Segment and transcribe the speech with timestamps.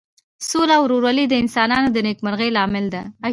[0.49, 3.01] سوله او ورورولي د انسانانو د نیکمرغۍ لامل ده.